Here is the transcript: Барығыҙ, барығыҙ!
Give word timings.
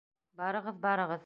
Барығыҙ, 0.41 0.81
барығыҙ! 0.89 1.19